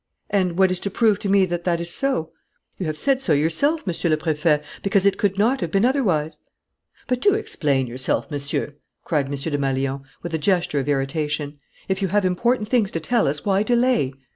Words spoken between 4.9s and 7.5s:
it could not have been otherwise." "But do